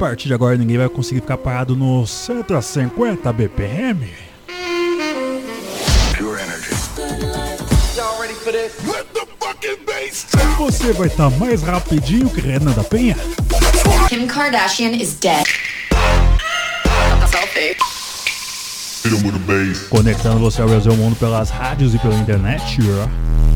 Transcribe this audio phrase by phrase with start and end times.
[0.00, 4.08] partir de agora ninguém vai conseguir ficar parado no 150 BPM.
[6.16, 6.70] Pure energy.
[10.56, 13.14] Você vai estar tá mais rapidinho que Renan da Penha.
[14.08, 15.44] Kim Kardashian is dead.
[19.90, 22.78] Conectando você ao Brasil Mundo pelas rádios e pela internet.
[22.80, 23.49] Esse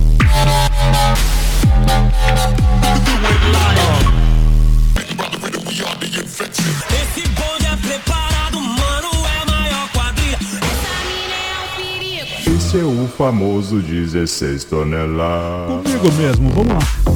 [13.17, 15.83] famoso 16 toneladas.
[15.85, 17.15] Comigo mesmo, vamos lá.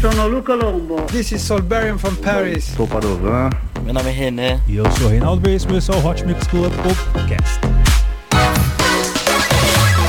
[0.00, 1.02] Sono Luca Lombo.
[1.06, 2.64] This is Solberian from Paris.
[2.76, 3.50] Sou Padovan.
[3.82, 4.60] Meu nome é René.
[4.68, 7.58] E eu sou Reinaldo Reis, esse é o Hot Mix Club Podcast.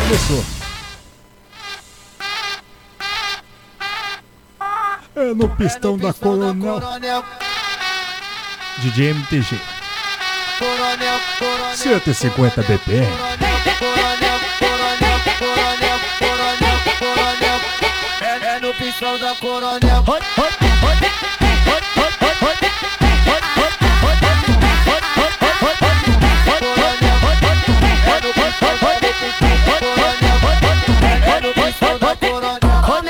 [0.04, 0.46] Começou.
[5.16, 7.24] É no pistão da Coronel.
[8.80, 9.60] DJ MTG.
[11.76, 13.08] 150 BPM
[17.00, 17.60] coronel.
[18.22, 20.04] É, é no pistão da coronel.
[20.06, 20.26] Olha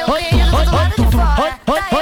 [0.06, 1.99] o que é do lado de fora.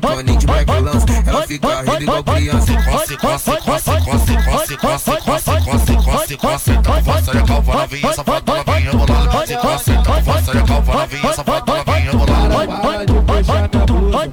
[0.00, 2.72] Paninho de backlança, ela fica rindo igual criança.
[2.90, 6.70] Coce, coce, coce, coce, coce, coce, coce, coce, coce, coce.
[6.72, 9.30] Então força a calva novinha, safado novinha, bolada.
[9.30, 12.76] Coce, coce, então força a calva novinha, safado novinha, bolada.
[12.82, 14.32] Para de puxar minha blusa,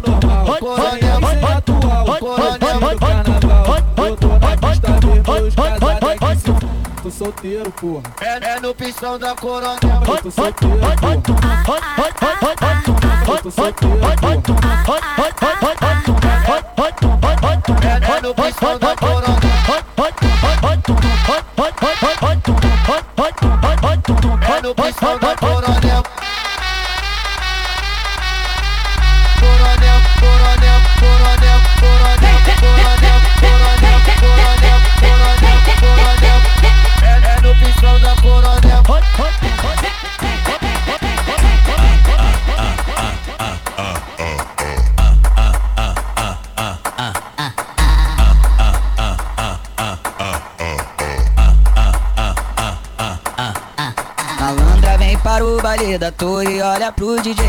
[0.00, 0.27] tudo
[7.38, 8.02] solteiro, porra.
[8.20, 9.78] É, é no pistão da coronel.
[9.82, 11.18] Eu tô solteiro, porra.
[18.08, 19.38] É no pistão da coronel.
[24.48, 26.02] É no pistão da coronel.
[29.40, 30.57] Coronel, coronel, coronel,
[55.68, 57.44] baile da torre, olha pro DJ.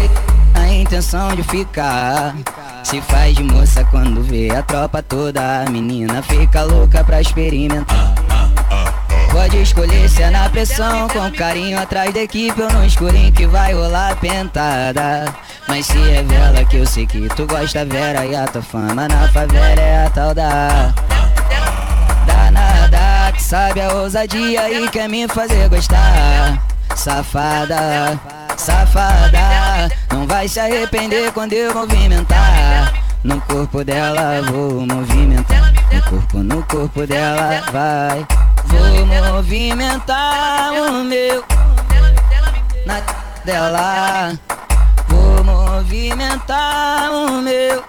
[0.53, 2.35] A intenção de ficar.
[2.84, 5.62] Se faz de moça quando vê a tropa toda.
[5.62, 8.13] A menina fica louca pra experimentar.
[9.31, 13.47] Pode escolher se é na pressão, com carinho atrás da equipe ou no escurinho que
[13.47, 15.34] vai rolar pentada.
[15.69, 19.07] Mas se é vela que eu sei que tu gosta, Vera, e a tua fama
[19.07, 20.94] na favela é a tal da.
[22.28, 26.78] Danada, que sabe a ousadia e quer me fazer gostar.
[27.00, 28.20] Safada,
[28.58, 32.94] safada, não vai se arrepender quando eu movimentar.
[33.24, 35.74] No corpo dela vou movimentar.
[35.94, 38.28] No corpo, no corpo dela vai.
[38.66, 41.46] Vou movimentar o meu
[42.86, 43.02] na
[43.46, 44.38] dela.
[45.08, 47.81] Vou movimentar o meu.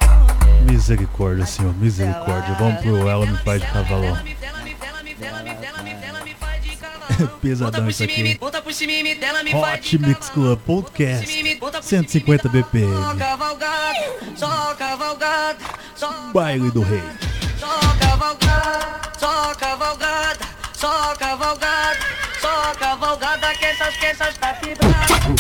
[0.63, 2.55] Misericórdia, Senhor, misericórdia.
[2.61, 4.17] Vamos pro Ela Me Faz de Cavalão.
[7.41, 8.39] Pesadão isso aqui.
[9.55, 11.27] Hot Mix Club Podcast
[11.83, 12.93] 150 BPM.
[16.33, 17.03] Baile do Rei.
[17.59, 21.99] Só cavalgada, só cavalgada, só cavalgada,
[22.41, 25.40] só cavalgada que essas que essas tá vibrando.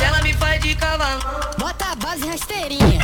[0.00, 1.20] Ela me faz de cavalo.
[1.58, 2.98] Bota a base rasteirinha.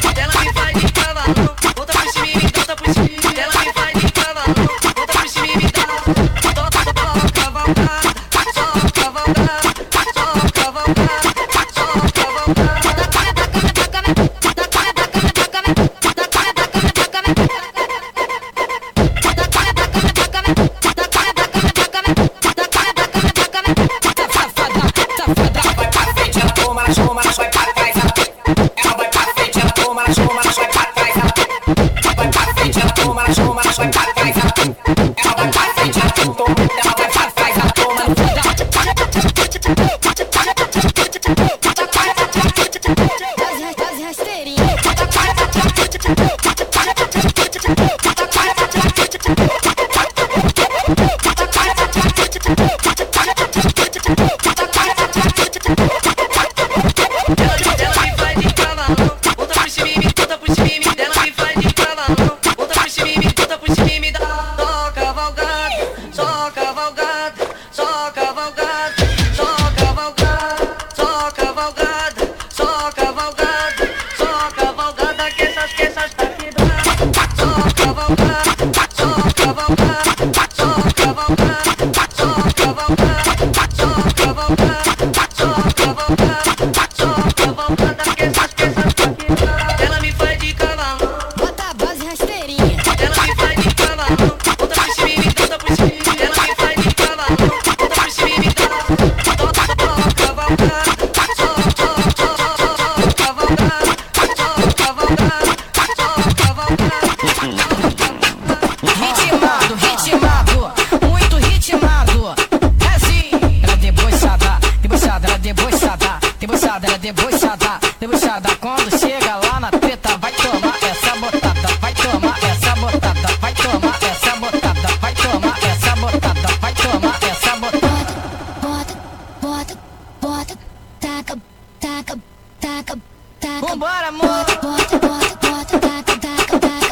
[132.64, 132.98] taca,
[133.40, 133.66] taca.
[133.66, 134.44] Vambora, amor!
[134.62, 136.83] Bota, bota, bota, taca, taca, taca.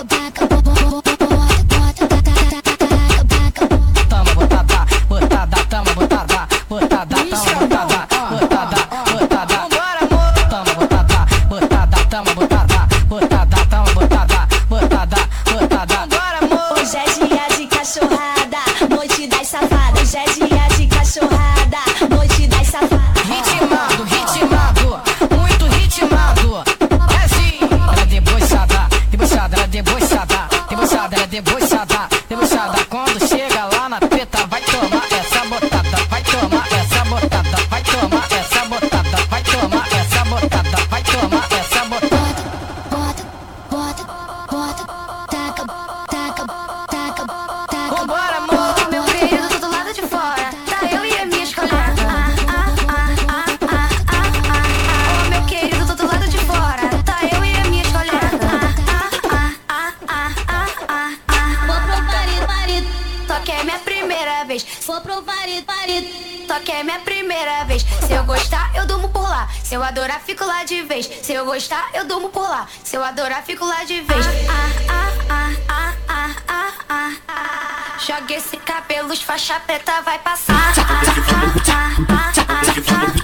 [73.03, 74.27] Eu adorar, fico lá de vez.
[74.49, 77.99] Ah, ah, ah, ah, ah, ah, ah, ah.
[77.99, 80.55] Joga esse cabelo, faixa preta vai passar.
[80.55, 82.71] Ah, ah, ah, ah, ah,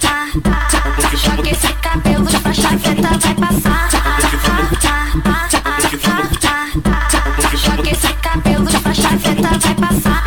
[0.04, 1.16] ah, ah.
[1.16, 3.88] Joga esse cabelo, faixa preta vai passar.
[3.94, 7.56] Ah, ah, ah, ah, ah, ah, ah.
[7.56, 10.24] Joga esse cabelo, faixa preta vai passar.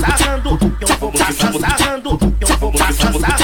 [0.00, 2.18] sarrando, eu vou passar sarrando,
[2.72, 3.43] passar.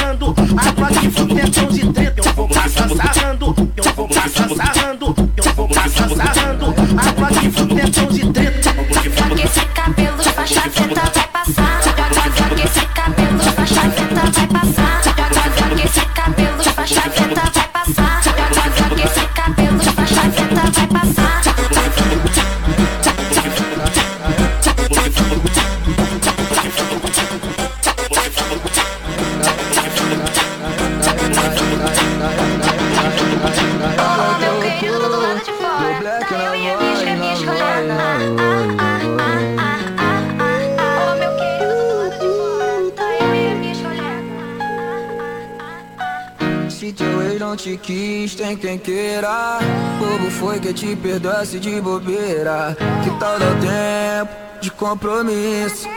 [48.50, 49.58] Tem quem queira.
[49.98, 52.76] Bobo foi que te perdoasse de bobeira.
[53.04, 55.88] Que tal dar tempo de compromisso?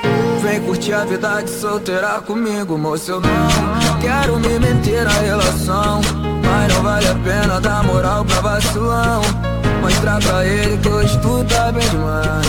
[0.42, 3.12] Vem curtir a vida de solteira comigo, moço.
[3.12, 6.02] Eu não quero me meter na relação.
[6.44, 9.22] Mas não vale a pena dar moral pra vacilão.
[9.82, 12.48] Mostrar pra ele que hoje tu tá bem demais.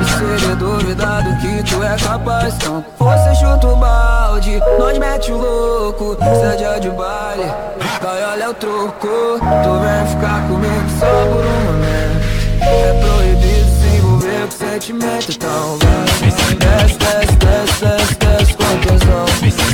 [0.00, 4.96] E se ele duvidar do que tu é capaz, então você chuta o balde, nós
[4.96, 6.16] mete o louco.
[6.16, 7.52] Se dia de baile,
[8.52, 12.20] Tu vem ficar comigo só por um momento.
[12.60, 16.04] É proibido se envolver com sentimento, então vai.
[16.56, 19.26] Desce, desce, desce, desce, desce com tesão.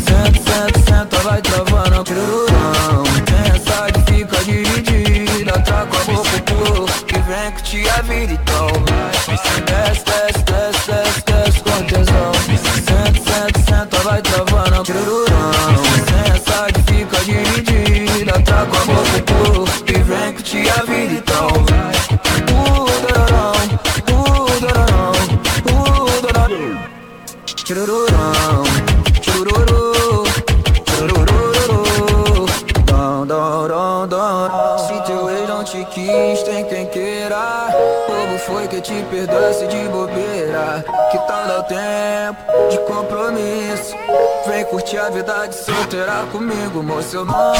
[0.04, 3.02] Senta, senta, senta, vai travando o pirurão.
[3.24, 8.68] Tem essa que fica dividida, traca a boca pro que vem que te vida, então
[8.68, 9.65] vai.
[46.76, 47.54] Eu não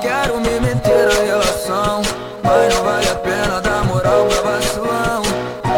[0.00, 2.00] quero me meter na relação.
[2.42, 5.22] Mas não vale a pena dar moral pra vacilão.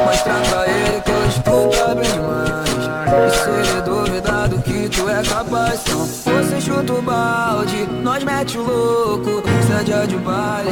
[0.07, 2.71] Mostrar pra ele que tu tá bem demais.
[3.19, 8.23] E se ele duvidar do que tu é capaz, então você chuta o balde, nós
[8.23, 9.43] mete o louco.
[9.67, 10.71] Se é de baile,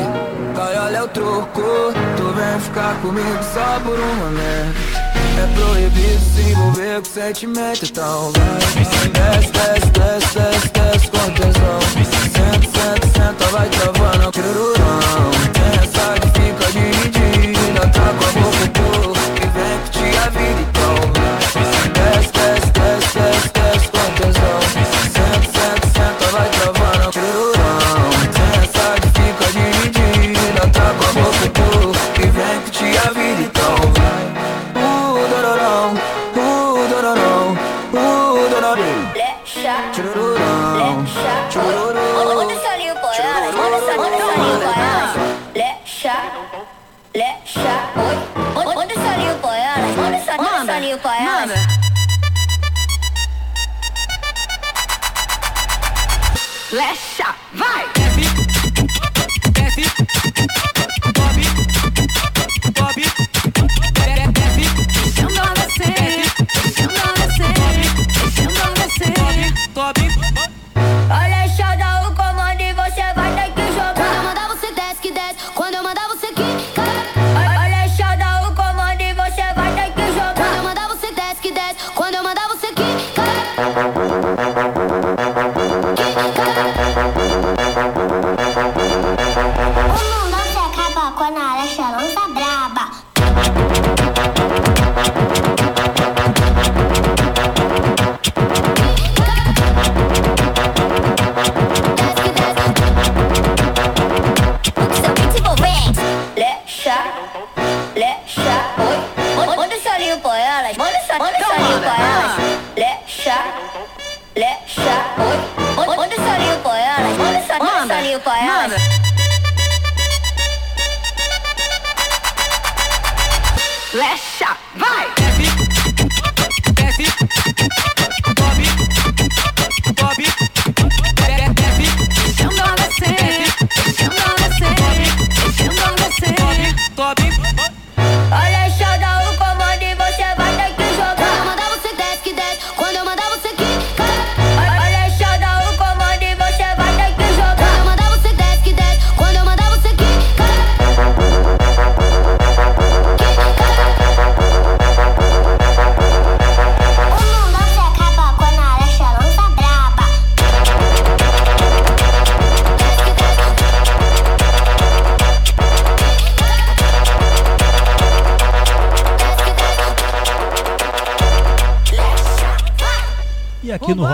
[0.55, 1.93] cai olha o troco.
[2.17, 5.13] Tu vem ficar comigo só por um momento.
[5.43, 8.59] É proibido se envolver com sentimento, então vai.
[9.09, 12.12] Desce, desce, desce, desce, desce com tesão.
[47.15, 48.43] Lecha, oi.
[48.55, 51.17] Manda- Manda esse olhinho pra elas, manda esse manda esse olhinho pra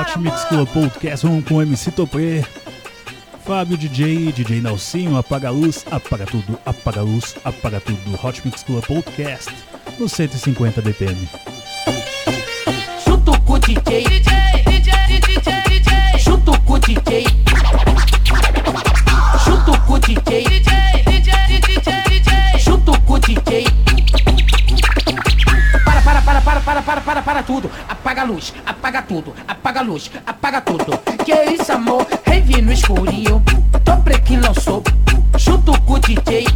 [0.08, 2.42] Hot Mix Club Podcast vamos com MC Topê,
[3.44, 8.16] Fábio DJ, DJ Nelsinho, apaga a luz, apaga tudo, apaga a luz, apaga tudo.
[8.16, 9.50] Hot Mix Club Podcast
[9.98, 11.28] no 150 BPM.
[13.06, 17.26] junto com o DJ, DJ, DJ, DJ, DJ, junto com o DJ,
[19.44, 21.07] junto com o DJ, DJ,
[26.68, 27.70] para, para, para, para, tudo.
[27.88, 30.98] Apaga a luz, apaga tudo, apaga a luz, apaga tudo.
[31.25, 32.06] Que isso, amor?
[32.26, 33.42] Rave no escurinho.
[33.84, 34.82] Tom Brequim lançou,
[35.38, 36.46] junto com o DJ.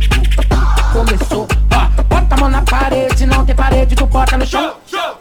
[0.92, 2.02] Começou, ó.
[2.02, 4.74] Bota a mão na parede, não tem parede, tu bota no chão.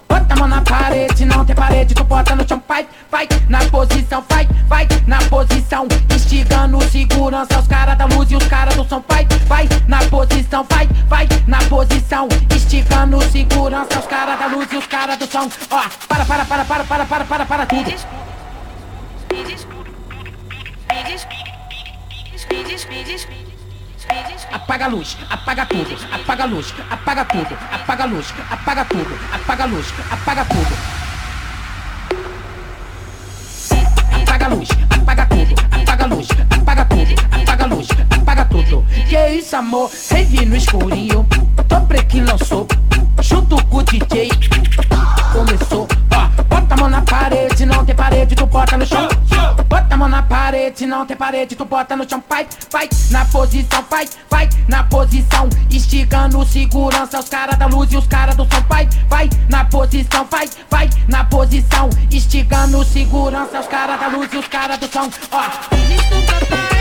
[0.10, 2.62] Bota a mão na parede, não tem parede, tu bota no chão.
[2.67, 5.88] Vai, vai, na posição, vai, vai, na posição.
[6.13, 9.01] Instigando segurança, os caras da luz e os caras do som.
[9.07, 12.27] Vai, vai, na posição, vai, vai, na posição.
[12.81, 15.47] Instigando segurança, os caras da luz e os caras do som.
[15.69, 17.91] Ó, para, para, para, para, para, para, para, para tudo.
[24.51, 29.19] Apaga a luz, apaga tudo, apaga a luz, apaga tudo, apaga a luz, apaga tudo,
[29.31, 30.61] apaga a luz, apaga tudo.
[30.65, 31.00] Apaga a
[39.07, 39.91] Que isso, amor?
[40.09, 41.25] Rave no escurinho,
[41.67, 42.67] Tom Brequim lançou,
[43.21, 44.29] junto com o DJ.
[45.31, 45.88] Começou,
[46.47, 49.07] bota a mão na parede, não tem parede, tu bota no chão.
[49.67, 52.23] Bota a mão na parede, não tem parede, tu bota no chão.
[52.29, 55.50] Vai, vai, na posição, vai, vai, na posição.
[55.69, 58.61] Instigando segurança, os caras da luz e os caras do som.
[58.67, 61.89] Vai, vai, na posição, vai, vai, na posição.
[62.11, 65.09] Instigando segurança, os caras da luz e os caras do som.
[65.31, 66.80] Ó,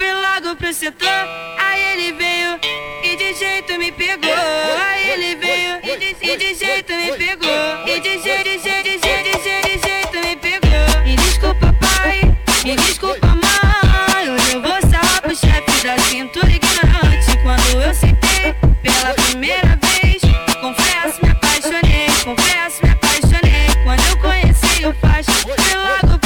[0.00, 1.28] fui logo pro setor.
[1.58, 2.58] Aí ele veio
[3.04, 4.32] e de jeito me pegou.
[4.32, 7.86] Aí ele veio e de, jeito me pegou.
[7.86, 11.02] E de jeito, de jeito, de jeito, de jeito, de jeito me pegou.
[11.04, 12.20] Me desculpa, pai.
[12.64, 14.30] Me desculpa, mãe.
[14.30, 17.36] Hoje eu vou sarrar pro chefe da cintura ignorante.
[17.42, 20.22] Quando eu sentei pela primeira vez,
[20.62, 22.06] confesso, me apaixonei.
[22.24, 23.66] Confesso, me apaixonei.
[23.84, 26.19] Quando eu conheci o Faz, fui logo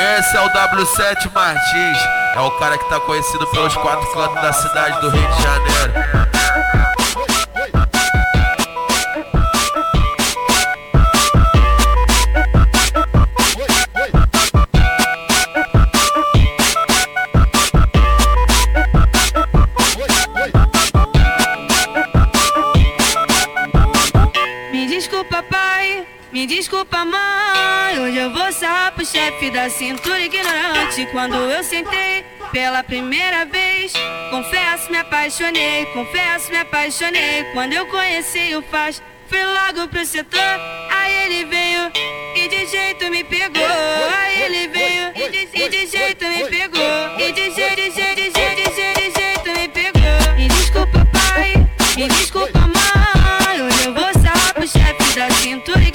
[0.00, 1.98] Esse é o W7 Martins,
[2.34, 5.92] é o cara que tá conhecido pelos quatro cantos da cidade do Rio de Janeiro.
[24.72, 26.06] Me desculpa, pai.
[26.32, 27.19] Me desculpa, mãe.
[29.00, 31.06] Pro chefe da cintura ignorante.
[31.06, 33.94] Quando eu sentei pela primeira vez,
[34.30, 37.44] confesso, me apaixonei, confesso, me apaixonei.
[37.54, 40.38] Quando eu conheci o Faz, fui logo pro setor.
[40.90, 41.90] Aí ele veio
[42.36, 43.64] e de jeito me pegou.
[43.64, 47.18] Aí ele veio e de, jeito me pegou.
[47.18, 50.34] E de jeito, de jeito, de jeito, de jeito, de jeito me pegou.
[50.36, 51.54] Me desculpa, pai,
[51.96, 53.62] me desculpa, mãe.
[53.62, 55.89] Hoje eu vou sarrar pro chefe da cintura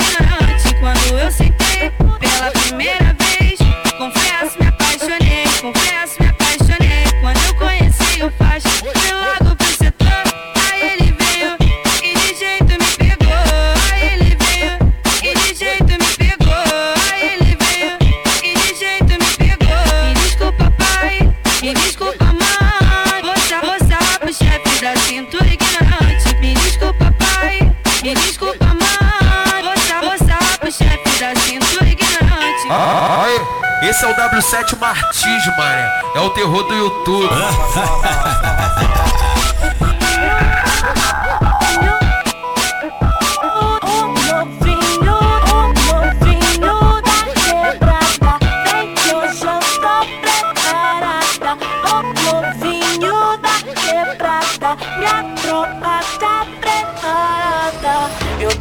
[32.65, 33.41] ignorante.
[33.81, 36.01] Aí, esse é o W7 Martins, mané.
[36.15, 37.29] É o terror do YouTube.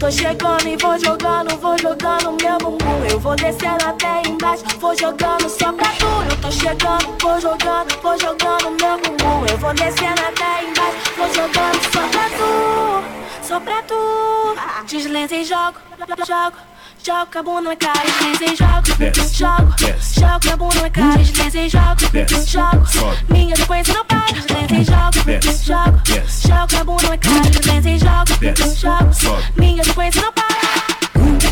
[0.04, 3.04] tô chegando e vou jogando, vou jogando meu bumbum.
[3.10, 8.02] Eu vou descendo até embaixo, vou jogando só pra tu Eu tô chegando, vou jogando,
[8.02, 9.46] vou jogando meu bumbum.
[9.50, 14.84] Eu vou descendo até embaixo, vou jogando só pra tu Só pra tu.
[14.86, 15.78] Desliza e jogo,
[16.26, 16.73] jogo
[17.06, 18.86] Jogo a bunda na cara, e jogo
[19.30, 22.00] Jogo, jogo com a bunda na cara e jogo,
[22.46, 22.86] jogo
[23.28, 24.24] Minha sequência não para.
[24.30, 25.18] E jogo,
[25.62, 26.00] jogo
[26.40, 27.46] Jogo a bunda na cara
[27.84, 28.32] e jogo,
[28.74, 30.44] jogo Minha sequência não para.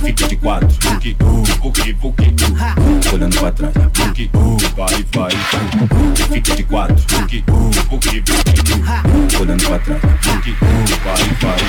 [0.03, 6.33] Fica de quatro, uh, buque, buque, uh, olhando pra trás, buque, uh, vai, vai, uh,
[6.33, 6.99] fica de quatro, uh,
[7.89, 8.23] buque, buque,
[8.73, 10.57] uh, olhando pra trás, buque, uh,
[11.05, 11.61] vai, vai,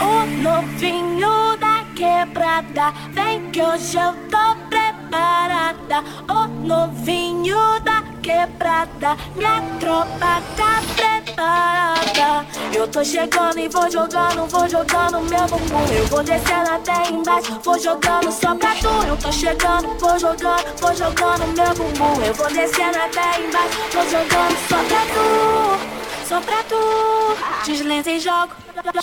[0.00, 0.04] uh.
[0.04, 2.92] O novinho da quebrada.
[3.12, 6.02] Vem que hoje eu tô preparada.
[6.28, 12.46] O novinho da quebrada Minha tropa tá preparada.
[12.74, 16.06] Eu tô chegando e vou jogando, vou jogando meu bumbum Eu.
[16.06, 19.06] Vou descendo até embaixo, vou jogando só pra tu.
[19.06, 22.34] Eu tô chegando, vou jogando, vou jogando meu bumbum Eu.
[22.34, 26.28] Vou descendo até embaixo, vou jogando só pra tu.
[26.28, 27.64] Só pra tu.
[27.64, 28.52] Desliza e jogo,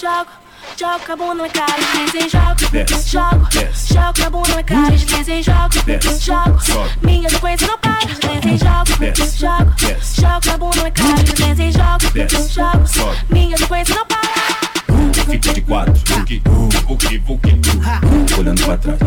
[0.01, 2.59] jogo Com a bunda na cara, desliza e jogo.
[3.05, 3.47] Jogo,
[3.87, 5.69] jogo com a bunda na cara, desliza e jogo.
[6.19, 8.89] Jogo, minha sequência não para Desliza e jogo,
[9.37, 9.73] jogo
[10.13, 12.87] Jogo com a bunda na cara, desliza e jogo.
[12.87, 14.58] Jogo, minha sequência não para
[15.29, 16.39] Fica de quatro, buque,
[17.19, 19.05] buque, uh, olhando pra trás, uh,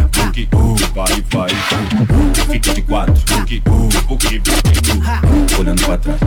[0.94, 1.48] vai, vai,
[2.48, 6.26] fica de quatro, buque, buque, uh, olhando pra trás, uh,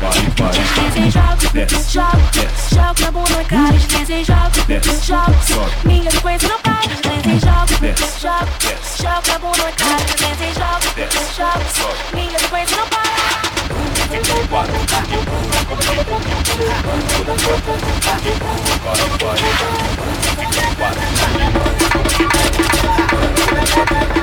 [0.00, 1.40] vai, vai, Desliza e jogo,
[1.90, 2.20] jogo
[2.70, 4.50] Jogo com a bunda na cara, desliza e jogo
[5.48, 6.86] Jogo, minha sequência não para.
[6.86, 7.72] Desliza e jogo,
[8.20, 8.50] jogo
[9.00, 10.84] Jogo com a bunda na cara, desliza e jogo
[11.76, 14.34] Jogo, minha sequência não para fica
[24.14, 24.19] de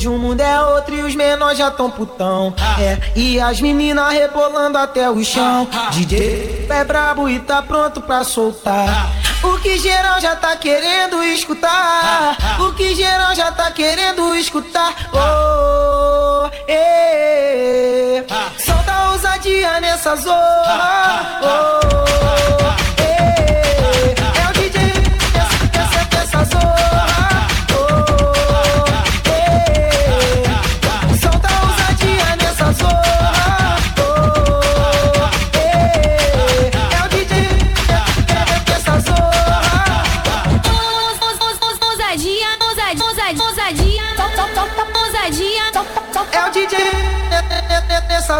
[0.00, 2.54] Hoje o mundo é outro e os menores já tão putão.
[2.80, 5.68] É, e as meninas rebolando até o chão.
[5.90, 9.12] DJ é brabo e tá pronto pra soltar.
[9.42, 12.34] O que geral já tá querendo escutar.
[12.60, 14.94] O que geral já tá querendo escutar.
[15.12, 18.24] Oh, eh,
[18.56, 21.40] solta a ousadia nessa zona.
[21.42, 24.92] Oh, eh, é o DJ
[25.34, 26.89] dessa, dessa, dessa zona.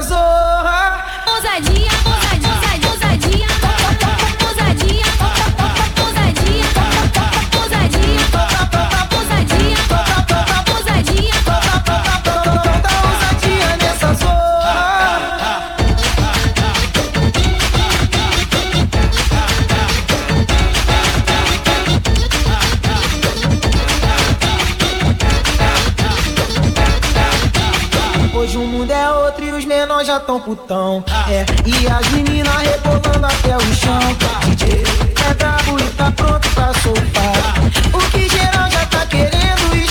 [0.03, 1.10] Zohar
[28.51, 31.05] Hoje o mundo é outro e os menores já tão putão.
[31.29, 34.01] É, e as meninas rebolando até o chão.
[34.49, 34.83] DJ
[35.31, 37.55] é brabo e tá pronto pra soltar.
[37.95, 39.89] O que geral já tá querendo escutar.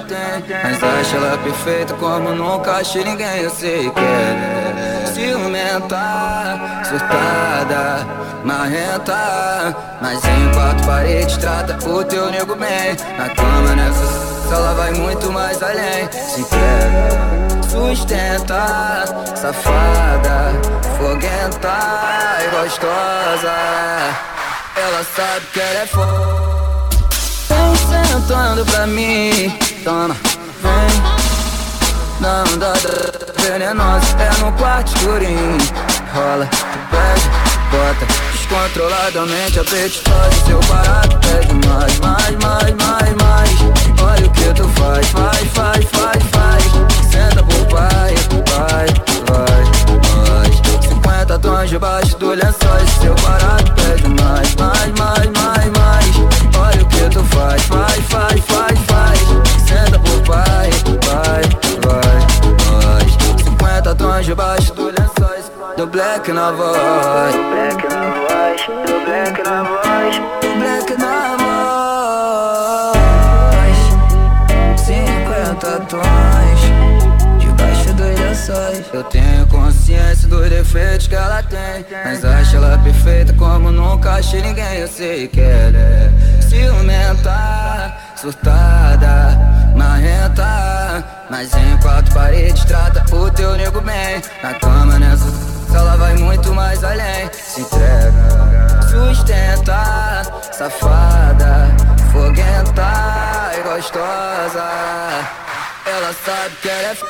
[0.00, 0.44] Tem.
[0.62, 3.42] Mas acha ela perfeita como nunca achei ninguém.
[3.42, 8.06] Eu sei que ela é ciumenta, surtada,
[8.44, 9.76] marrenta.
[10.00, 12.96] Mas em quatro paredes trata o teu nego bem.
[13.16, 16.08] Na cama nessa ela vai muito mais além.
[16.12, 20.52] Se entrega, sustenta, safada,
[20.98, 23.54] foguenta e gostosa.
[24.76, 26.48] Ela sabe que ela é foda.
[27.48, 29.58] Vem sentando pra mim,
[29.88, 30.14] toma,
[30.60, 35.56] vem Na andada venenosa, é no quarto escurinho.
[36.12, 36.46] Rola,
[36.90, 37.30] pede,
[37.70, 40.44] bota Descontroladamente apetitosa.
[40.46, 43.50] Seu barato pede mais, mais, mais, mais, mais.
[44.02, 46.64] Olha o que tu faz, faz, faz, faz, faz
[47.10, 48.14] Senta pro pai,
[48.46, 48.86] vai,
[49.26, 49.62] vai,
[50.04, 50.82] vai.
[50.82, 56.16] 50 tons debaixo do lençóis Seu barato pede mais, mais, mais, mais, mais.
[56.58, 58.57] Olha o que tu faz, faz, faz, faz
[64.18, 67.34] 50 tons debaixo do lençóis Do black na voz.
[67.34, 70.16] Black na voz, do black na voz.
[70.40, 71.58] Do black na voz.
[74.78, 76.60] 50 tons
[77.38, 78.86] Debaixo dos lençóis.
[78.92, 84.42] Eu tenho consciência dos defeitos que ela tem Mas acho ela perfeita como nunca achei
[84.42, 84.78] ninguém.
[84.78, 86.10] Eu sei que ela é
[86.42, 89.38] ciumenta, surtada,
[89.76, 94.20] marrenta Mas em quatro paredes trata o teu nego bem.
[94.42, 95.26] Na cama nessa,
[95.72, 97.30] ela vai muito mais além.
[97.32, 101.68] Se entrega, sustenta, safada,
[102.10, 104.64] foguenta e gostosa.
[105.86, 107.04] Ela sabe que ela é f...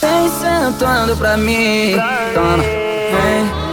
[0.00, 1.96] Vem sentando pra mim,
[2.34, 3.63] toma, vem.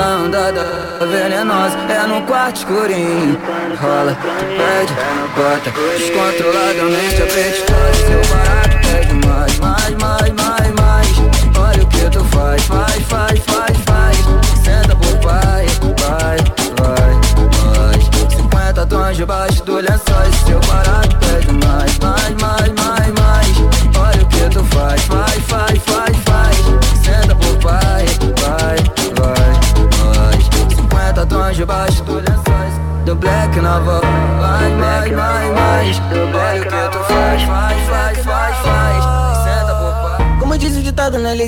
[0.00, 3.38] Dá, venenosa É no quarto escurinho.
[3.78, 4.94] Rola, tu pede,
[5.36, 11.58] bota Descontroladamente apetitosa Seu barato pede mais, mais, mais, mais, mais.
[11.58, 14.16] Olha o que tu faz, faz, faz, faz, faz.
[14.64, 15.66] Senta pro pai,
[15.98, 16.38] vai,
[16.78, 17.12] vai,
[17.60, 20.89] mais 50 tons debaixo do lençóis Seu barato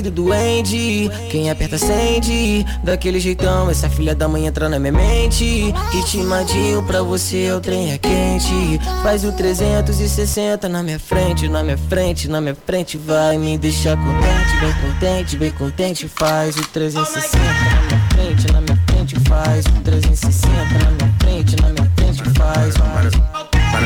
[0.03, 5.73] do duende Quem aperta sente Daquele jeitão essa filha da mãe entra na minha mente.
[5.91, 8.79] Ritmadinho pra você o trem é quente.
[9.01, 12.97] Faz o 360 na minha frente Na minha frente, na minha frente.
[12.97, 16.07] Vai me deixar contente, bem contente, bem contente.
[16.07, 19.19] Faz o 360 na minha frente, na minha frente.
[19.27, 22.23] Faz o 360 na minha frente, na minha frente.
[22.37, 23.42] Faz, Para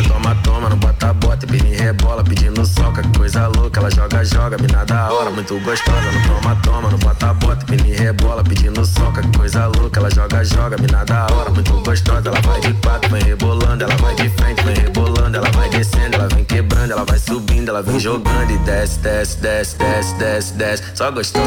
[0.07, 4.57] toma, toma, não bota, bota, pini rebola, pedindo soca, que coisa louca, ela joga, joga,
[4.57, 9.21] mina da hora, muito gostosa, não toma, toma, não bota, bota, pini rebola, pedindo soca,
[9.21, 13.09] que coisa louca, ela joga, joga, mina da hora, muito gostosa, ela vai de quatro,
[13.09, 17.05] vem rebolando, ela vai de frente, vem rebolando, ela vai descendo, ela vem quebrando, ela
[17.05, 21.45] vai subindo, ela vem jogando e desce, desce, desce, desce, desce, desce, só gostosa,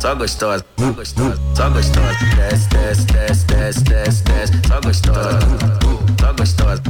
[0.00, 5.95] só gostosa, só gostosa, só gostosa, desce, desce, desce, desce, desce, desce, só gostosa,
[6.26, 6.82] só gostosa,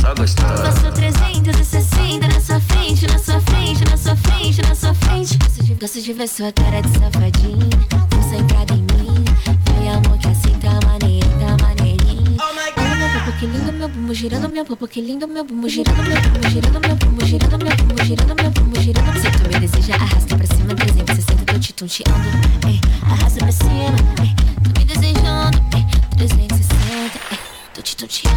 [0.00, 0.62] só gostosa.
[0.62, 5.38] Passou 360 na sua frente, na sua frente, na sua frente, na sua frente.
[5.38, 7.70] Gosto de, gosto de ver sua cara de safadinha.
[8.10, 9.24] Você entrada em mim.
[9.66, 12.36] Vai, amor, que assim tá maneiro, tá maneirinho.
[12.40, 16.02] Olha meu popo, que lindo meu bumbum, girando meu popo, que lindo meu bumbum, girando
[16.02, 19.20] meu bumbum, girando meu bumbum, girando meu bumbum, girando meu bumbum, girando.
[19.20, 22.28] Se tu me deseja, arrasta pra cima, 360, tô te tonteando.
[22.66, 24.34] Ei, arrasta pra cima, ei,
[24.64, 25.59] tô me desejando, ei, 360, ei,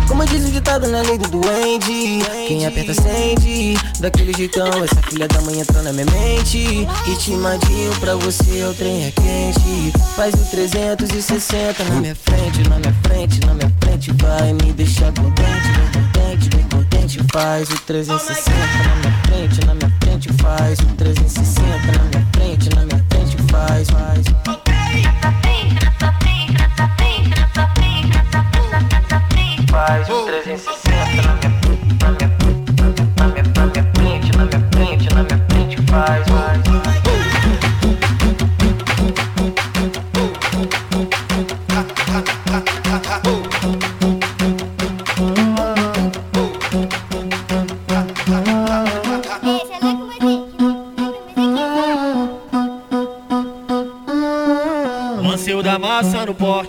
[0.08, 5.26] Como diz o ditado na lei do duende Quem aperta sente Daquele jeitão Essa filha
[5.28, 6.86] da mãe entrou na minha mente.
[7.06, 9.93] Ritmadinho pra você o trem é quente.
[10.15, 14.12] Faz o 360 na minha frente Na minha frente, na minha frente.
[14.21, 17.19] Vai me deixar contente, bem contente, bem contente.
[17.32, 20.34] Faz o 360 na minha frente, na minha frente.
[20.34, 23.38] Faz o 360 na minha frente, na minha frente.
[23.52, 24.62] Faz, faz
[29.86, 31.50] Faz o 360 na minha
[32.00, 32.32] na minha
[33.17, 36.83] na minha na minha frente, na minha frente, na minha frente faz, faz.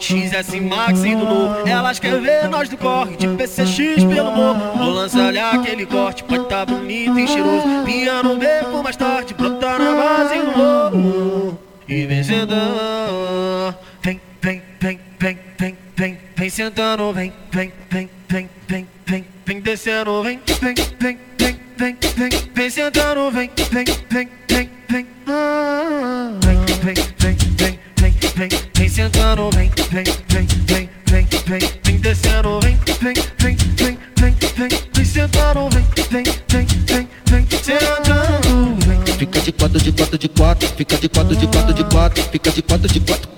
[0.05, 1.67] XS Max e Lulu.
[1.67, 4.77] Elas querem ver nós do corre, de PCX pelo morro.
[4.77, 7.85] Vou lançar aquele corte, pode tá bonito e cheiroso.
[7.87, 11.59] Vinha no beco mais tarde, brotar na base do morro.
[11.89, 18.49] E vem sentando, vem, vem, vem, vem, vem, vem, vem sentando, vem, vem, vem, vem,
[18.69, 24.29] vem, vem, vem descendo, vem, vem, vem, vem, vem, vem, vem sentando, vem, vem, vem,
[24.49, 30.89] vem, vem, ah, vem, vem, vem, vem, vem, vem, vem sentando, vem, vem, vem, vem,
[31.07, 36.67] vem, vem, vem descendo, vem, vem, vem, vem, vem, vem, vem sentando, vem, vem, vem,
[36.87, 39.17] vem, vem sentando, vem.
[39.17, 42.51] Fica de quatro, de quatro, de quatro, fica de quatro, de quatro, de quatro, fica
[42.51, 43.29] de quatro, de quatro,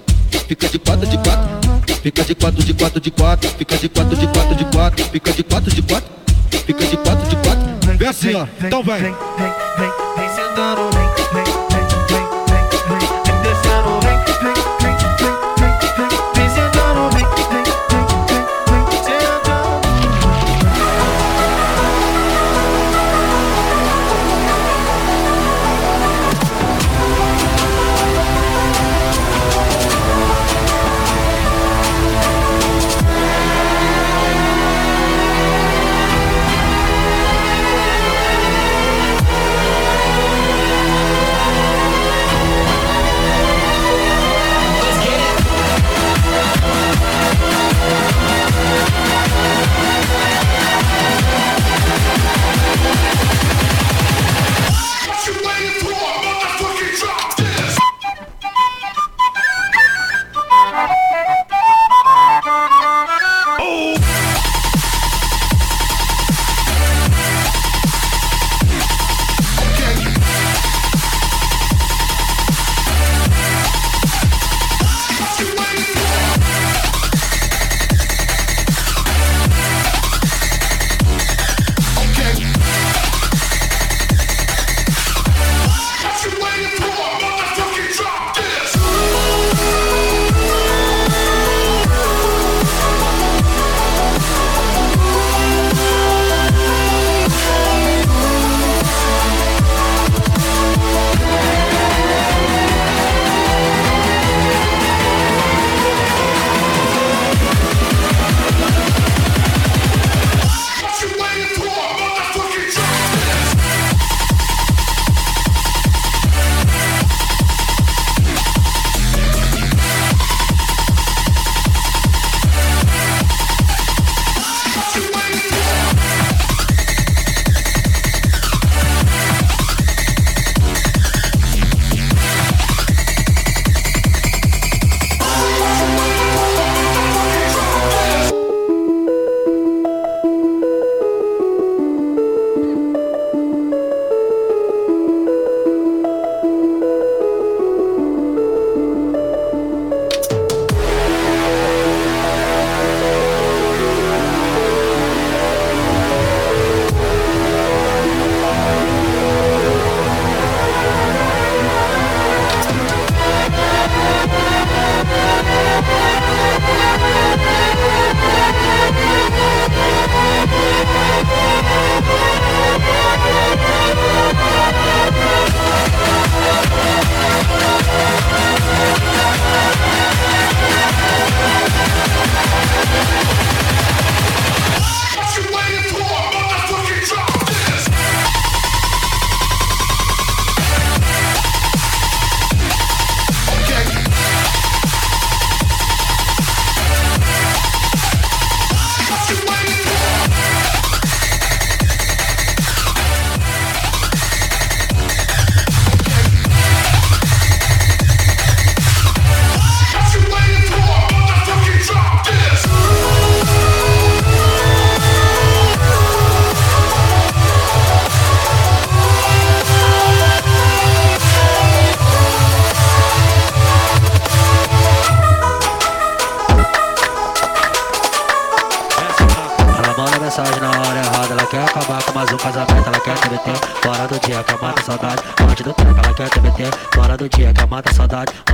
[0.49, 4.17] fica de quatro, de quatro, fica de quatro, de quatro, de quatro, fica de quatro,
[4.17, 6.11] de quatro, de quatro, fica de quatro, de quatro,
[6.51, 7.97] fica de quatro, de quatro.
[7.97, 8.47] Vem assim, ó.
[8.61, 8.83] Então.
[8.83, 9.15] Vem,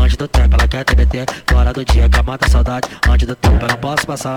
[0.01, 1.25] Antes do tempo, ela quer TBT.
[1.47, 2.72] Fora do dia, que mata saudade.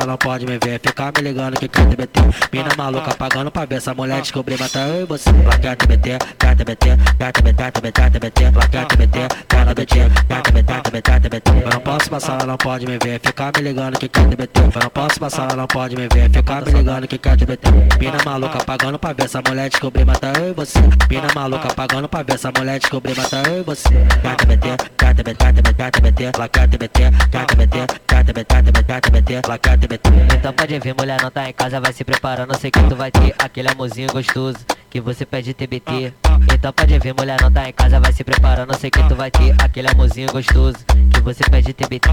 [0.05, 0.79] Não pode me ver.
[0.79, 2.19] Ficar me ligando que quer TBT.
[2.51, 5.29] Mina maluca pagando pra ver essa mulher descobrir, matar eu e você.
[5.29, 8.43] Ela quer TBT, quer TBT, quer TBT, TBT, TBT.
[8.43, 11.51] Ela quer TBT, do dia, quer TBT, TBT, TBT.
[11.63, 13.19] Eu não posso passar, ela não pode me ver.
[13.19, 14.61] Ficar me ligando que quer TBT.
[14.61, 16.29] Eu não posso passar, ela não pode me ver.
[16.31, 17.69] Ficar me ligando que quer TBT.
[17.99, 20.79] Mina maluca pagando pra ver essa mulher descobrir, matar eu e você.
[21.09, 23.89] Mina maluca pagando pra ver essa mulher descobrir, matar eu e você.
[24.21, 24.67] Quer TBT,
[24.97, 26.23] quer TBT, TBT, TBT.
[26.33, 26.99] Ela quer TBT,
[27.31, 27.77] quer TBT,
[28.07, 29.33] quer TBT, TBT, TBT.
[29.43, 30.09] Ela quer TBT.
[30.37, 32.57] Então pode vir, mulher não tá em casa, vai se preparando.
[32.57, 34.57] Sei que tu vai ter aquele amorzinho gostoso
[34.95, 36.13] que você pede TBT.
[36.53, 38.73] Então pode vir, mulher não tá em casa, vai se preparando.
[38.79, 40.77] Sei que tu vai ter aquele amorzinho gostoso
[41.13, 42.09] que você pede TBT.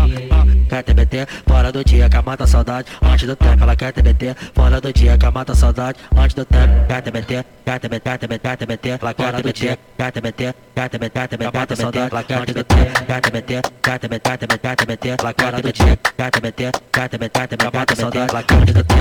[0.69, 2.89] Quer TBT, fora do dia que mata a saudade.
[3.01, 4.35] Antes do tempo, ela quer TBT.
[4.53, 6.01] Fora do dia que mata a saudade.
[6.17, 8.89] Antes do tempo, quer TBT, quer TBT, quer TBT, TBT.
[9.01, 12.11] Ela quer TBT, quer TBT, quer TBT, TBT, mata a saudade.
[12.11, 12.75] Ela quer TBT,
[13.07, 15.09] quer TBT, quer TBT, TBT, TBT.
[15.21, 18.31] Ela quer TBT, quer TBT, quer TBT, TBT, mata a saudade.
[18.33, 18.95] Ela quer TBT,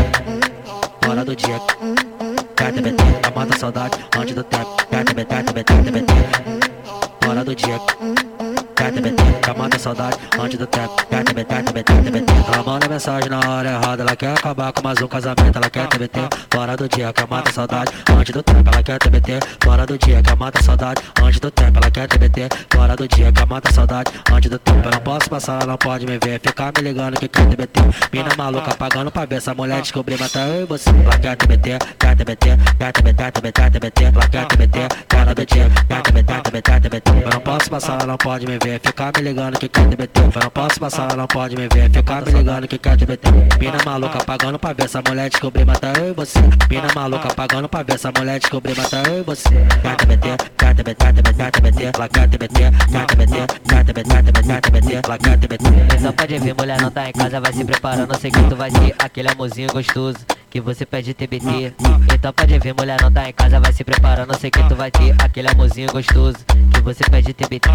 [1.03, 2.10] fora do dia.
[2.61, 3.03] Quer TBT,
[3.35, 3.97] mata a saudade.
[4.15, 6.13] Antes do tempo, quer TBT, TBT, TBT.
[7.23, 7.79] Fora do dia.
[8.81, 9.23] Quer TBT,
[9.55, 10.17] mata a saudade.
[10.39, 12.33] Antes do tempo, quer TBT, TBT, TBT.
[12.51, 14.01] Ela manda mensagem na hora errada.
[14.01, 15.55] Ela quer acabar com mais um casamento.
[15.55, 16.19] Ela quer TBT,
[16.49, 17.13] fora do dia.
[17.13, 17.91] Quer mata a saudade.
[18.09, 19.39] Antes do tempo, ela quer TBT.
[19.63, 21.01] Fora do dia, quer mata a saudade.
[21.21, 22.49] Antes do tempo, ela quer TBT.
[22.73, 24.11] Fora do dia, quer mata a saudade.
[24.33, 26.39] Antes do tempo, eu não posso passar, ela não pode me ver.
[26.39, 27.81] Ficar me ligando que quer TBT.
[28.11, 30.89] Mina maluca pagando pra ver essa mulher descobrir, matar eu e você.
[30.89, 34.03] Ela quer TBT, quer TBT, quer TBT, TBT, TBT.
[34.05, 37.11] Ela quer TBT, fora do dia, quer TBT, TBT, TBT.
[37.25, 38.70] Eu não posso passar, ela não pode me ver.
[38.79, 40.21] Ficar me ligando que quer TBT.
[40.21, 41.89] Eu não posso passar, ela não pode me ver.
[41.91, 43.29] Ficar me ligando que quer TBT.
[43.59, 46.39] Mina maluca pagando pra ver essa mulher descobrir, matar eu e você.
[46.69, 49.49] Mina maluca pagando pra ver essa mulher descobrir, matar eu e você.
[49.81, 51.83] Quer TBT, quer TBT, TBT, TBT.
[51.95, 52.53] Ela quer TBT,
[52.91, 53.33] quer TBT,
[53.67, 55.01] quer TBT, TBT, TBT.
[55.03, 55.65] Ela quer TBT.
[55.97, 58.19] Então pode vir, mulher não tá em casa, vai se preparando.
[58.19, 60.17] Sei que tu vai ter aquele amorzinho gostoso
[60.49, 61.73] que você pede TBT.
[62.13, 64.37] Então pode vir, mulher não tá em casa, vai se preparando.
[64.37, 66.37] Sei que tu vai ter aquele amorzinho gostoso
[66.73, 67.69] que você pede TBT.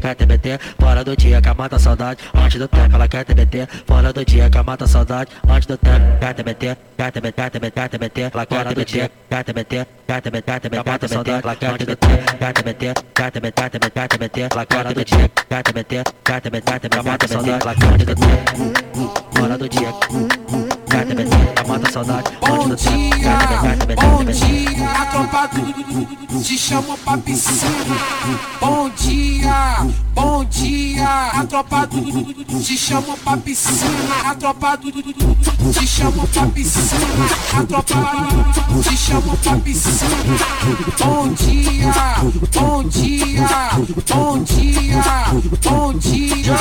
[0.00, 2.20] Quer TBT, fora do dia que mata saudade.
[2.34, 3.66] Antes do tempo, ela quer TBT.
[3.86, 5.30] Fora do dia que mata saudade.
[5.48, 8.20] Antes do tempo, quer TBT, quer TBT, TBT, TBT.
[8.34, 11.30] Ela quer TBT, quer TBT, quer TBT, TBT, TBT.
[11.30, 12.06] Ela quer TBT,
[12.38, 14.40] quer TBT, quer TBT, TBT, TBT.
[14.52, 17.50] Ela quer TBT, quer TBT, quer TBT, TBT, TBT.
[17.50, 18.24] Ela quer TBT,
[19.32, 20.79] fora do dia.
[20.90, 22.30] Quer TBT, mata a saudade.
[22.42, 27.96] Antes do tempo, quer TBT, TBT, Bom dia, a tropa do te chamam pra piscina.
[28.60, 33.88] Bom dia, bom dia, a tropa do te chamam pra piscina.
[34.24, 36.98] A tropa do te chamam pra piscina.
[37.56, 37.94] A tropa
[38.82, 40.16] te chamam pra piscina.
[40.98, 41.92] Bom dia,
[42.52, 43.48] bom dia,
[44.08, 45.02] bom dia,
[45.62, 46.56] bom dia.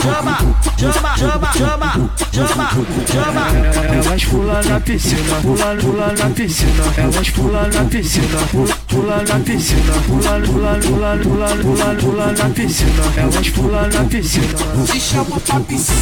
[0.00, 0.38] Chama,
[0.76, 1.92] chama, chama, chama,
[2.32, 2.68] chama,
[3.06, 3.59] chama.
[3.60, 6.84] Elas pulam na piscina, pula, pula na piscina.
[6.96, 9.92] Elas pulam na piscina, pula, pula na piscina.
[10.06, 13.04] Pula, pula, pula, pula, pula, pula na piscina.
[13.16, 14.46] Elas pulam na piscina.
[14.86, 16.00] Te chamam pra piscina.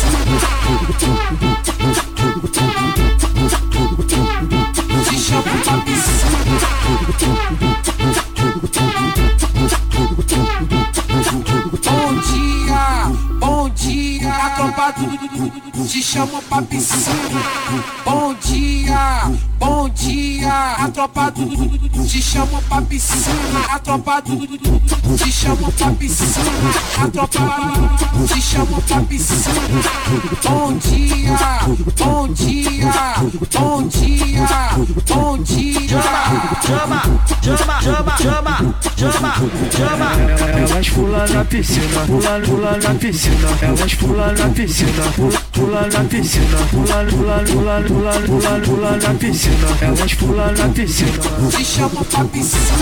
[5.05, 7.68] Te chamam pra piscina.
[15.87, 17.15] Te chamam pra piscina.
[18.05, 23.61] Bom dia, bom dia, a tropa do te chamam pra piscina.
[23.71, 26.51] A tropa do te chamam pra piscina.
[27.03, 27.39] A tropa
[28.27, 29.61] te chamam pra piscina.
[30.43, 31.39] Bom dia,
[31.97, 32.93] bom dia,
[33.53, 34.49] bom dia,
[35.07, 36.03] bom dia.
[36.67, 37.03] Chama,
[37.43, 39.35] chama, chama, chama, chama,
[39.71, 40.09] chama.
[40.59, 43.49] Elas pulam na piscina, pula, pula na piscina.
[43.63, 46.59] Elas pulam na piscina, pula, pula na piscina.
[46.71, 49.69] Pula, pula, pula, pula, pula, pula na piscina.
[49.81, 51.13] Elas pulam na piscina.
[51.51, 52.75] Te chamam pra piscina.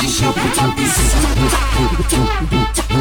[0.00, 0.72] Te chamam pra
[2.52, 2.91] Gosto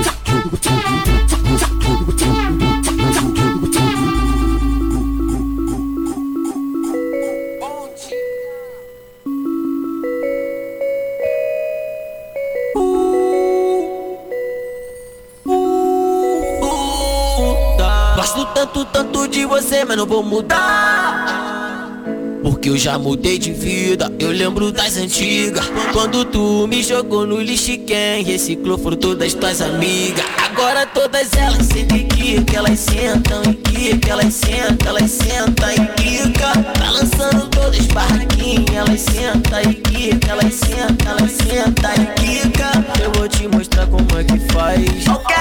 [19.51, 22.01] você, mas não vou mudar.
[22.41, 25.69] Porque eu já mudei de vida, eu lembro das antigas.
[25.91, 30.23] Quando tu me jogou no lixo, quem reciclou foram todas tuas amigas.
[30.37, 35.87] Agora todas elas sentem que, elas sentam e que, que elas sentam, elas sentam e
[35.95, 36.53] quica.
[36.79, 42.71] Balançando todas barraquinhas, elas sentam e que elas sentam, elas sentam e quica.
[43.01, 45.07] Eu vou te mostrar como é que faz.
[45.07, 45.35] Ok.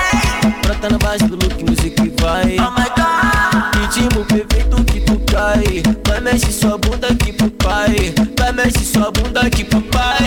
[0.63, 2.57] Brota na base do look, music vai.
[2.59, 3.77] Oh my god.
[3.77, 5.83] Ritmo perfeito que tu cai.
[6.09, 8.15] Vai mexe sua bunda aqui pro pai.
[8.39, 10.27] Vai mexe sua bunda aqui pro pai.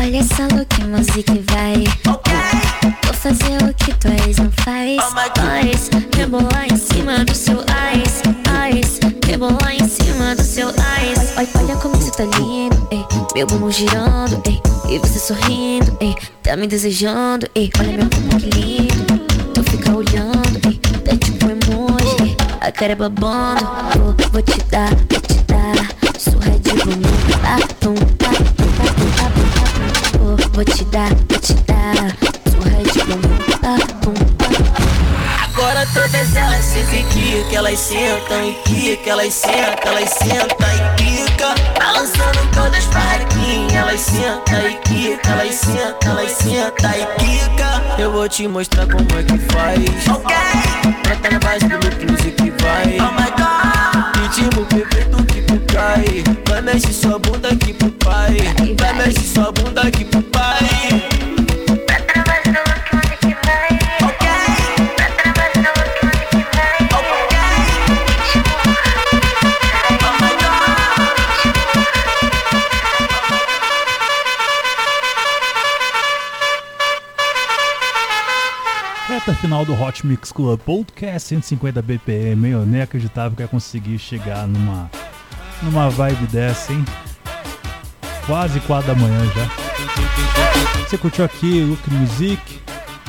[0.00, 1.84] Olha essa look, music vai.
[3.16, 4.96] Fazer o que tu és, não faz.
[5.12, 8.22] Faz, rebolar em cima do seu eyes.
[8.62, 11.32] Eyes, rebolar em cima do seu eyes.
[11.36, 13.04] Olha, olha como você tá lindo, ei.
[13.34, 14.60] Meu bumbum girando, ei.
[14.88, 16.14] E você sorrindo, ei.
[16.42, 17.70] Tá me desejando, ei.
[17.80, 19.18] Olha meu bumbum que lindo.
[19.54, 20.78] Tu fica olhando, ei.
[21.04, 22.36] Tá tipo emoji, ei.
[22.60, 23.64] A cara é babando.
[23.98, 25.76] Vou, vou te dar, vou te dar.
[26.18, 27.16] Surra de bumbum.
[30.18, 32.45] Vou, vou te dar, vou te dar.
[35.92, 40.96] Todas elas sentem que, que elas sentam e que, que elas sentam, elas sentam e
[40.96, 41.54] quica.
[41.78, 47.82] Balançando todas barraquinhas, elas sentam e que, que elas sentam, elas sentam e quica.
[47.98, 50.08] Eu vou te mostrar como é que faz.
[50.08, 50.34] Ok.
[51.02, 52.98] Brota na base do look, music vai.
[53.00, 54.16] Oh my god.
[54.22, 56.24] Ritmo perfeito que tu cai.
[56.48, 58.36] Vai mexe sua bunda aqui pro pai.
[58.78, 61.15] Vai mexe sua bunda aqui pro pai.
[79.26, 82.48] Reta final do Hot Mix Club Podcast 150 BPM.
[82.48, 84.88] Eu nem acreditava que ia conseguir chegar numa,
[85.60, 86.84] numa vibe dessa, hein?
[88.24, 90.84] Quase 4 da manhã já.
[90.84, 92.60] Você curtiu aqui Look Music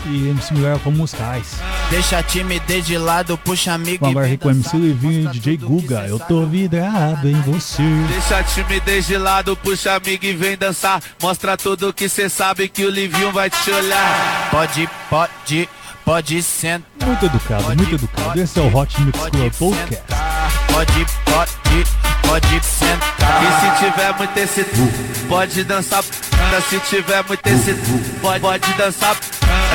[0.07, 1.59] e MC Mulher com musicais.
[1.91, 5.57] Deixa a timidez de lado, puxa amigo Vamos agora aqui com MC Livinho e DJ
[5.57, 6.07] Guga.
[6.07, 7.83] Eu tô vidrado em você.
[8.09, 10.99] Deixa a timidez de lado, puxa amigo e vem dançar.
[11.21, 14.49] Mostra tudo que cê sabe que o Livinho vai te olhar.
[14.49, 15.69] Pode, pode,
[16.07, 17.05] pode sentar.
[17.05, 18.41] Muito educado, muito educado.
[18.41, 20.03] Esse é o Hot Mix Club Podcast.
[20.71, 21.85] Pode, pode,
[22.25, 23.43] pode sentar.
[23.43, 26.03] E se tiver muito excitado, pode dançar.
[26.69, 29.17] Se tiver muito excitado, pode, pode dançar.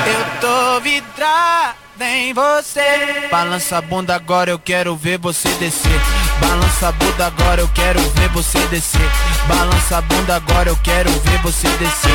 [0.06, 3.28] Eu tô vidrado em você.
[3.30, 6.00] Balança a bunda agora, eu quero ver você descer.
[6.43, 9.11] Balança a bunda agora, eu quero ver você descer.
[9.47, 12.11] Balança a bunda agora, eu quero ver você descer.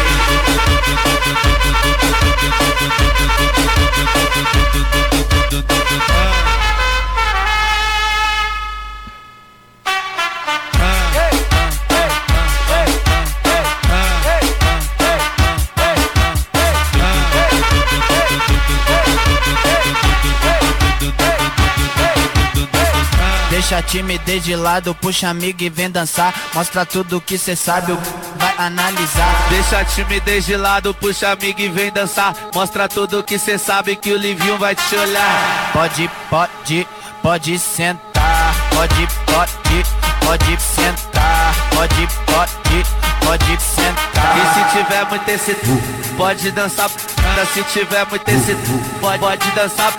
[23.67, 26.33] Deixa a timidez de lado, puxa amigo e vem dançar.
[26.53, 27.99] Mostra tudo que cê sabe, o
[28.37, 29.49] vai analisar.
[29.49, 32.33] Deixa a timidez de lado, puxa amigo e vem dançar.
[32.55, 35.71] Mostra tudo que cê sabe que o Livinho vai te olhar.
[35.73, 36.87] Pode, pode,
[37.21, 38.55] pode sentar.
[38.69, 39.83] Pode, pode,
[40.25, 41.66] pode sentar.
[41.77, 42.85] Pode, pode,
[43.23, 44.35] pode sentar.
[44.35, 45.81] E se tiver muito excitado,
[46.17, 46.89] pode dançar.
[46.89, 49.93] Se tiver muito excitado, pode, pode dançar.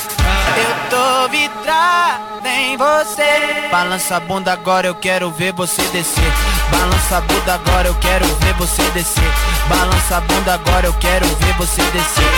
[0.57, 3.69] Eu tô vidrado em você.
[3.71, 6.33] Balança a bunda agora, eu quero ver você descer.
[6.69, 9.33] Balança a bunda agora, eu quero ver você descer.
[9.69, 12.29] Balança a bunda agora, eu quero ver você descer.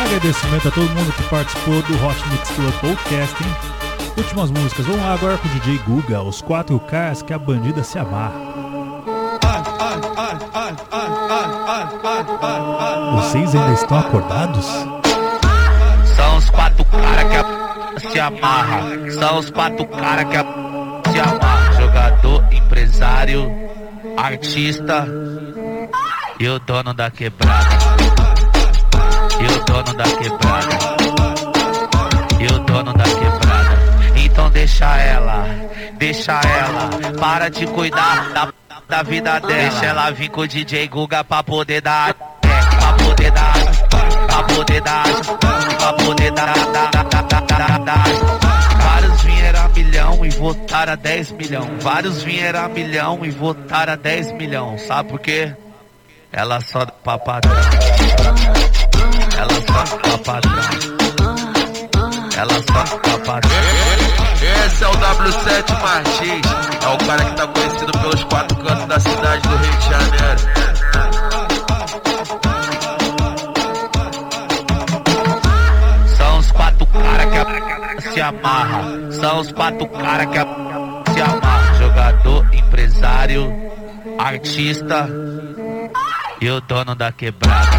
[0.00, 3.83] Agradecimento a todo mundo que participou do Hot Mix Club Podcast, hein?
[4.16, 7.82] Últimas músicas, vamos lá agora com o DJ Guga, os quatro caras que a bandida
[7.82, 8.34] se amarra.
[13.14, 14.66] Vocês ainda estão acordados?
[16.16, 18.82] São os quatro cara que a se amarra.
[19.18, 20.44] São os quatro cara que a
[21.10, 21.72] se amarra.
[21.72, 23.50] Jogador, empresário,
[24.16, 25.08] artista
[26.38, 27.76] e o dono da quebrada.
[29.40, 30.78] E o dono da quebrada.
[32.40, 33.43] E o dono da quebrada.
[34.54, 35.44] Deixa ela,
[35.98, 36.88] deixa ela.
[37.20, 38.52] Para de cuidar da,
[38.88, 39.52] da vida dela.
[39.52, 42.14] Deixa ela vir com o DJ Guga pra poder dar.
[42.14, 43.54] Pra poder dar.
[44.28, 45.04] Pra poder dar.
[45.76, 46.54] Pra poder dar.
[48.78, 51.68] Vários vieram a milhão e votaram a 10 milhão.
[51.80, 54.78] Vários vieram a milhão e votaram a 10 milhão.
[54.78, 55.52] Sabe por quê?
[56.32, 57.52] Ela só pra padrão.
[59.36, 60.54] Ela só pra padrão.
[62.36, 64.03] Ela só pra padrão.
[64.64, 66.46] Esse é o W7 Martins.
[66.82, 70.40] É o cara que tá conhecido pelos quatro cantos da cidade do Rio de Janeiro.
[76.16, 79.12] São os quatro cara que a se amarra.
[79.12, 80.46] São os quatro cara que a
[81.12, 81.74] se amarra.
[81.78, 83.54] Jogador, empresário,
[84.18, 85.08] artista
[86.40, 87.78] e o dono da quebrada.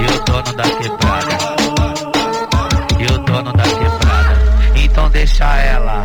[0.00, 1.38] E o dono da quebrada.
[2.98, 4.01] E o dono da quebrada.
[5.12, 6.04] Deixa ela,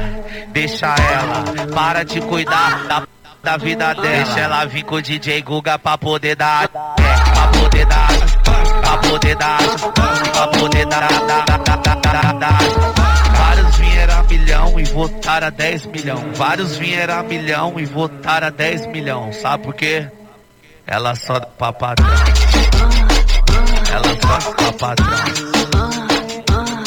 [0.49, 1.67] deixa ela.
[1.73, 3.07] Para de cuidar da,
[3.41, 4.07] da vida dela.
[4.07, 6.67] Deixa ela vir com o DJ Guga pra poder dar.
[6.67, 8.07] Pra poder dar.
[8.81, 9.57] Pra poder dar.
[10.33, 11.07] Pra poder dar.
[11.07, 12.59] dar, dar, dar, dar, dar.
[13.37, 16.23] Vários vieram a milhão e votaram a 10 milhão.
[16.35, 19.31] Vários vieram a milhão e votaram a 10 milhão.
[19.31, 20.07] Sabe por quê?
[20.85, 22.07] Ela só pra patrão.
[23.91, 25.07] Ela só pra patrão.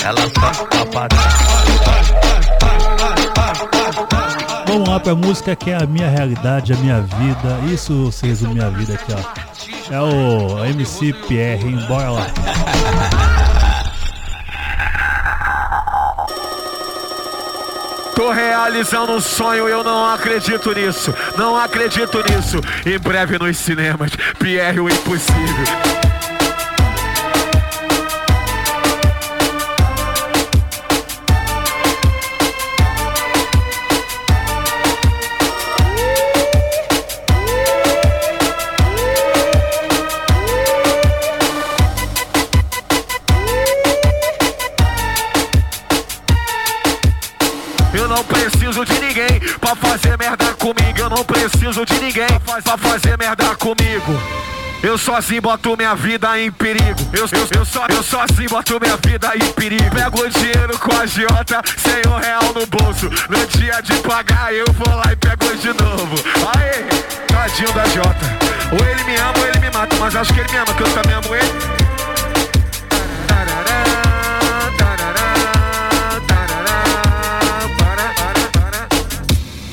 [0.02, 1.69] Ela só pra patrão.
[4.72, 7.58] Vamos lá pra música que é a minha realidade, a minha vida.
[7.74, 9.92] Isso se resume minha vida aqui, ó.
[9.92, 11.76] É o MC Pierre, hein?
[11.88, 12.26] Bora lá.
[18.14, 21.12] Tô realizando um sonho, eu não acredito nisso.
[21.36, 22.60] Não acredito nisso.
[22.86, 26.09] Em breve nos cinemas, Pierre o Impossível.
[52.60, 54.20] Ninguém pra fazer merda comigo.
[54.82, 57.00] Eu sozinho boto minha vida em perigo.
[57.12, 59.90] Eu, eu, eu, só, eu sozinho boto minha vida em perigo.
[59.94, 63.10] Pego o dinheiro com a Giota, sem um real no bolso.
[63.28, 66.16] No dia de pagar, eu vou lá e pego de novo.
[66.56, 66.84] Aê,
[67.26, 68.40] tadinho da Jota.
[68.72, 70.82] Ou ele me ama ou ele me mata, mas acho que ele me ama, que
[70.82, 71.79] eu também amo ele.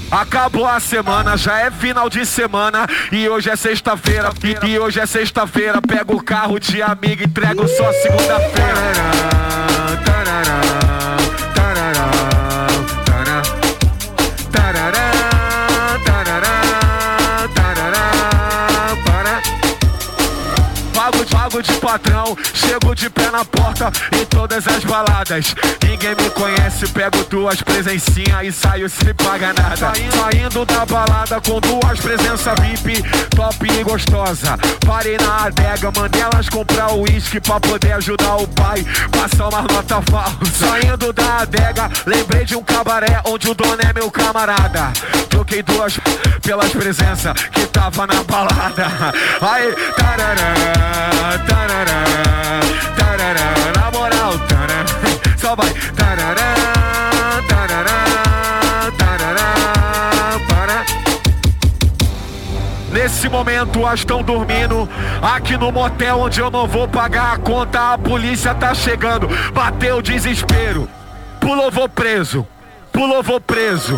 [0.10, 4.32] Acabou a semana, já é final de semana e hoje é sexta-feira.
[4.44, 8.78] E, e hoje é sexta-feira, pego o carro de amigo e entrego só segunda-feira.
[21.58, 25.56] Pago de patrão, chego de pé na porta em todas as baladas.
[25.84, 29.76] Ninguém me conhece, pego duas presencinhas e saio sem pagar nada.
[29.76, 33.02] Saindo, da balada com duas presenças VIP,
[33.36, 34.56] top e gostosa.
[34.86, 38.86] Parei na adega, mandei elas comprar o uísque pra poder ajudar o pai.
[39.12, 40.38] Passar uma nota falsa.
[40.54, 44.92] Saindo da adega, lembrei de um cabaré onde o dono é meu camarada.
[45.28, 46.00] Troquei duas
[46.44, 48.86] pelas presenças que tava na balada.
[49.42, 49.76] Aí.
[49.96, 50.77] Tarará,
[63.48, 64.90] momento, as estão dormindo
[65.22, 67.94] aqui no motel onde eu não vou pagar a conta.
[67.94, 70.90] A polícia tá chegando, bateu o desespero,
[71.40, 72.46] pulou, vou preso,
[72.92, 73.98] pulou, vou preso.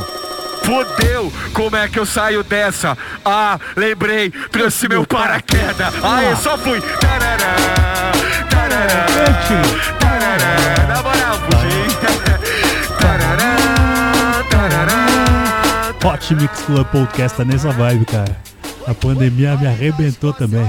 [0.61, 2.95] Fudeu, como é que eu saio dessa?
[3.25, 5.95] Ah, lembrei, trouxe meu paraquedas.
[6.03, 6.79] Aí, só fui.
[6.81, 7.55] Tarará,
[8.49, 9.05] tarará,
[9.99, 10.87] tarará.
[10.87, 11.89] Na moral, fugi.
[12.99, 16.13] Tarará, tarará.
[16.13, 18.49] Hot Mix Club Podcast tá nessa vibe, cara.
[18.89, 20.67] A pandemia me arrebentou também.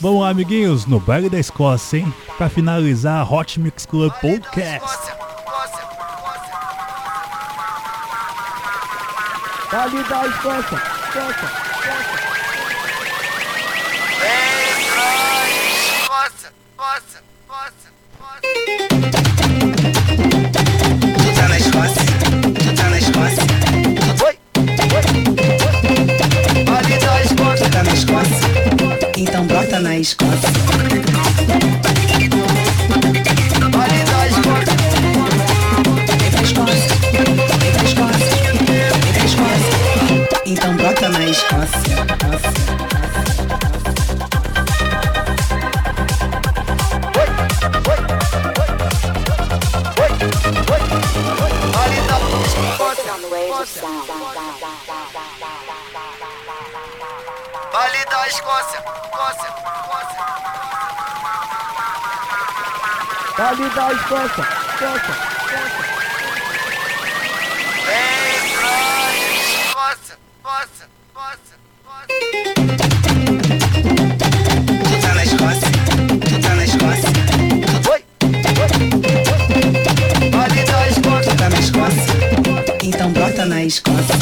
[0.00, 2.14] Vamos lá, amiguinhos, no baile da Escócia, hein?
[2.38, 5.12] Pra finalizar, Hot Mix Club Podcast.
[9.70, 11.50] Vale da Escócia, Escócia,
[21.18, 22.02] Tu tá na Escócia,
[22.54, 23.44] tu tá na Escócia.
[24.24, 25.59] Oi, oi.
[28.00, 28.48] Escócia.
[28.98, 30.48] Tá então brota na Escócia.
[33.70, 34.74] Vale da Escócia.
[36.42, 38.26] Escócia, vem pra Escócia,
[39.02, 39.74] vem pra Escócia.
[40.46, 42.00] Então brota na Escócia.
[57.72, 60.20] Vale da Escócia, Escócia, Escócia.
[63.38, 64.44] Vale da Escócia,
[64.74, 65.84] Escócia, Escócia.
[67.86, 68.76] Vem pra
[69.68, 72.16] Escócia, Escócia, Escócia, Escócia.
[74.84, 75.70] Tu tá na Escócia,
[76.28, 77.10] tu tá na Escócia.
[77.90, 78.00] Oi,
[78.60, 78.80] oi.
[80.30, 81.30] Vale da Escócia.
[81.30, 82.04] Tu tá na Escócia,
[82.82, 84.16] então bota na Escócia.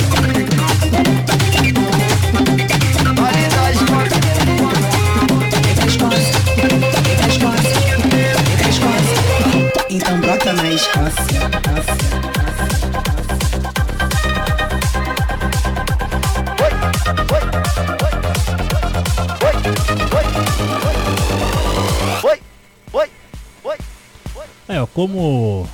[24.68, 25.68] É, ó, como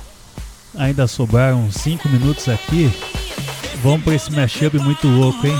[0.75, 2.91] ainda sobraram 5 minutos aqui,
[3.83, 5.55] vamos pra esse mashup muito louco, hein?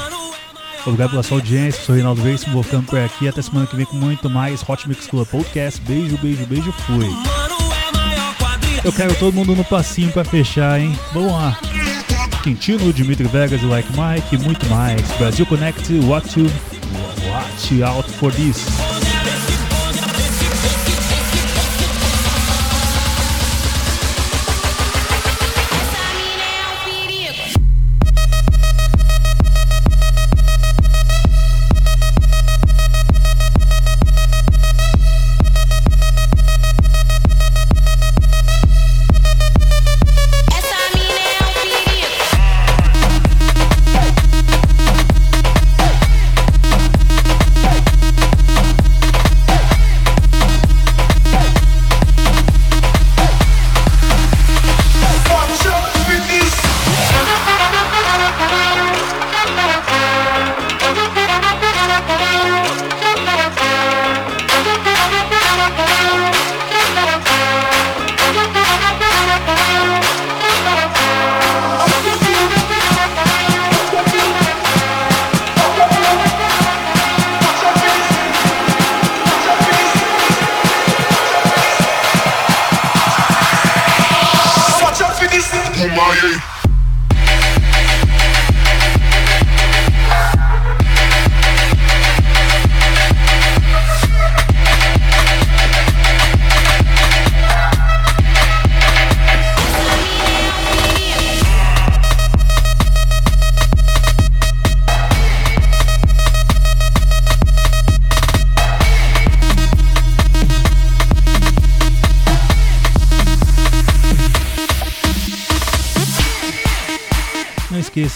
[0.85, 3.27] Obrigado pela sua audiência, sou Reinaldo Veríssimo, vou ficando por aqui.
[3.27, 5.81] Até semana que vem com muito mais Hot Mix Club Podcast.
[5.81, 7.44] Beijo, beijo, beijo, fui.
[8.85, 10.95] Eu quero todo mundo no passinho pra fechar, hein?
[11.11, 11.57] Vamos lá.
[12.43, 15.01] Quintino, Dimitri Vegas e Like Mike, muito mais.
[15.17, 16.45] Brasil Connect, watch, you,
[17.27, 18.84] watch out for this.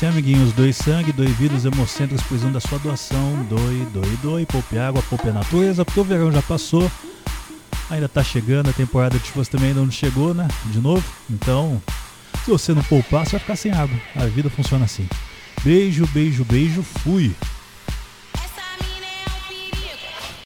[0.02, 3.46] Hein, amiguinhos, doe sangue, doe vidas hemocêntricos precisando da sua doação.
[3.50, 6.90] Doe, doe, doe, poupe água, poupe a natureza, porque o verão já passou.
[7.90, 10.48] Ainda tá chegando, a temporada de chuvas também ainda não chegou, né?
[10.68, 11.04] De novo.
[11.30, 11.82] Então,
[12.46, 14.00] se você não poupar, você vai ficar sem água.
[14.16, 15.06] A vida funciona assim.
[15.64, 17.36] Beijo, beijo, beijo, fui.